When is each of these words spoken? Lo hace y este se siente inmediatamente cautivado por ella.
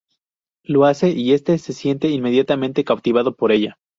Lo 0.63 0.85
hace 0.85 1.09
y 1.11 1.33
este 1.33 1.59
se 1.59 1.73
siente 1.73 2.09
inmediatamente 2.09 2.83
cautivado 2.83 3.35
por 3.35 3.51
ella. 3.51 3.77